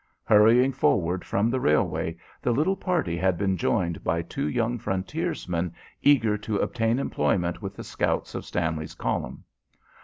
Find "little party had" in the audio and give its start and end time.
2.51-3.37